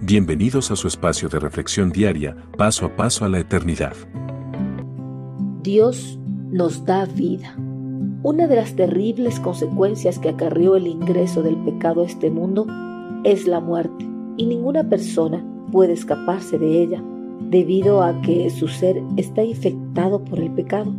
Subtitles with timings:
[0.00, 3.96] Bienvenidos a su espacio de reflexión diaria, paso a paso a la eternidad.
[5.62, 6.16] Dios
[6.52, 7.56] nos da vida.
[8.22, 12.68] Una de las terribles consecuencias que acarrió el ingreso del pecado a este mundo
[13.24, 17.02] es la muerte, y ninguna persona puede escaparse de ella,
[17.50, 20.92] debido a que su ser está infectado por el pecado.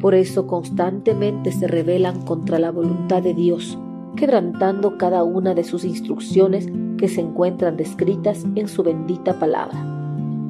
[0.00, 3.78] Por eso constantemente se rebelan contra la voluntad de Dios,
[4.16, 9.88] quebrantando cada una de sus instrucciones que se encuentran descritas en su bendita palabra.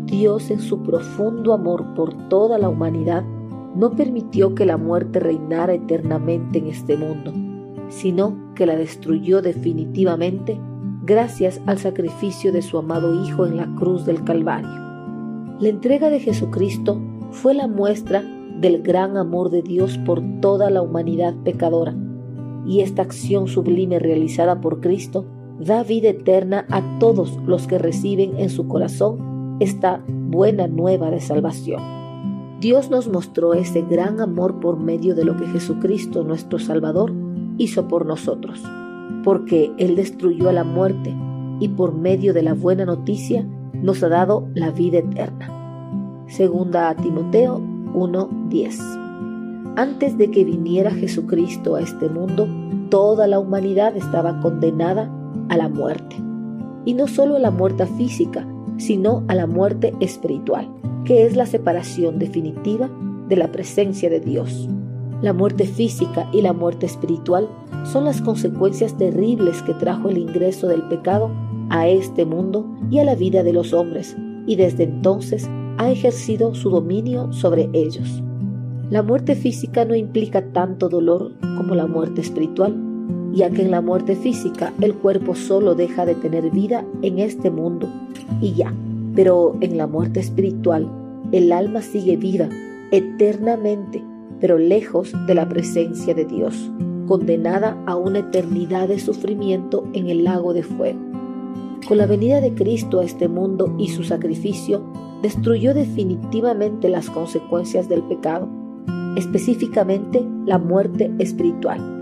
[0.06, 3.24] Dios en su profundo amor por toda la humanidad
[3.74, 7.32] no permitió que la muerte reinara eternamente en este mundo,
[7.88, 10.58] sino que la destruyó definitivamente
[11.04, 14.91] gracias al sacrificio de su amado Hijo en la cruz del Calvario.
[15.62, 18.24] La entrega de Jesucristo fue la muestra
[18.58, 21.94] del gran amor de Dios por toda la humanidad pecadora,
[22.66, 25.24] y esta acción sublime realizada por Cristo
[25.60, 31.20] da vida eterna a todos los que reciben en su corazón esta buena nueva de
[31.20, 31.80] salvación.
[32.58, 37.12] Dios nos mostró ese gran amor por medio de lo que Jesucristo nuestro Salvador
[37.58, 38.60] hizo por nosotros,
[39.22, 41.14] porque Él destruyó a la muerte
[41.60, 45.51] y por medio de la buena noticia nos ha dado la vida eterna.
[46.32, 47.60] Segunda a Timoteo
[47.92, 48.80] 1:10.
[49.76, 52.48] Antes de que viniera Jesucristo a este mundo,
[52.88, 55.12] toda la humanidad estaba condenada
[55.50, 56.16] a la muerte.
[56.86, 58.46] Y no solo a la muerte física,
[58.78, 60.70] sino a la muerte espiritual,
[61.04, 62.88] que es la separación definitiva
[63.28, 64.70] de la presencia de Dios.
[65.20, 67.46] La muerte física y la muerte espiritual
[67.84, 71.30] son las consecuencias terribles que trajo el ingreso del pecado
[71.68, 75.46] a este mundo y a la vida de los hombres, y desde entonces
[75.82, 78.22] ha ejercido su dominio sobre ellos.
[78.90, 82.74] La muerte física no implica tanto dolor como la muerte espiritual,
[83.32, 87.50] ya que en la muerte física el cuerpo solo deja de tener vida en este
[87.50, 87.88] mundo
[88.40, 88.72] y ya,
[89.14, 90.88] pero en la muerte espiritual
[91.32, 92.48] el alma sigue viva
[92.90, 94.04] eternamente,
[94.40, 96.70] pero lejos de la presencia de Dios,
[97.06, 101.11] condenada a una eternidad de sufrimiento en el lago de fuego.
[101.86, 104.82] Con la venida de Cristo a este mundo y su sacrificio,
[105.20, 108.48] destruyó definitivamente las consecuencias del pecado,
[109.16, 111.98] específicamente la muerte espiritual.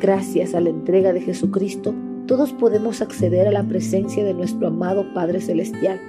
[0.00, 1.94] Gracias a la entrega de Jesucristo,
[2.26, 6.00] todos podemos acceder a la presencia de nuestro amado Padre Celestial.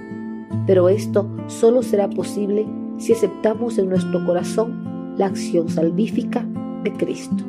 [0.66, 2.66] Pero esto solo será posible
[2.98, 6.46] si aceptamos en nuestro corazón la acción salvífica
[6.84, 7.44] de Cristo.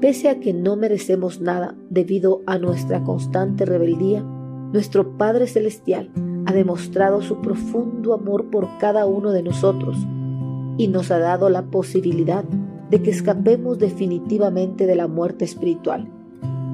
[0.00, 4.24] Pese a que no merecemos nada debido a nuestra constante rebeldía,
[4.72, 6.10] nuestro Padre Celestial
[6.46, 9.96] ha demostrado su profundo amor por cada uno de nosotros
[10.76, 12.44] y nos ha dado la posibilidad
[12.90, 16.08] de que escapemos definitivamente de la muerte espiritual.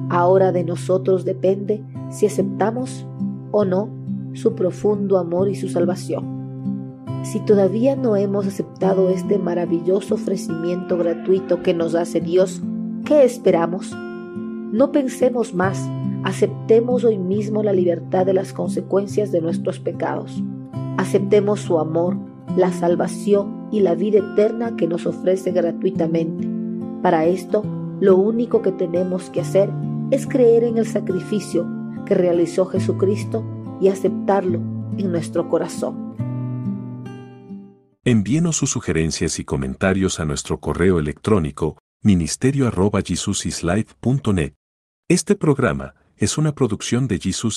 [0.09, 3.05] Ahora de nosotros depende si aceptamos
[3.51, 3.89] o no
[4.33, 6.35] su profundo amor y su salvación.
[7.23, 12.61] Si todavía no hemos aceptado este maravilloso ofrecimiento gratuito que nos hace Dios,
[13.03, 13.91] ¿qué esperamos?
[14.71, 15.89] No pensemos más,
[16.25, 20.41] aceptemos hoy mismo la libertad de las consecuencias de nuestros pecados.
[20.97, 22.17] Aceptemos su amor,
[22.57, 26.47] la salvación y la vida eterna que nos ofrece gratuitamente.
[27.03, 27.63] Para esto,
[28.01, 29.69] lo único que tenemos que hacer
[30.09, 31.67] es creer en el sacrificio
[32.07, 33.45] que realizó Jesucristo
[33.79, 34.59] y aceptarlo
[34.97, 36.15] en nuestro corazón.
[38.03, 44.53] Envíenos sus sugerencias y comentarios a nuestro correo electrónico ministerio.jesusislife.net.
[45.07, 47.53] Este programa es una producción de Jesus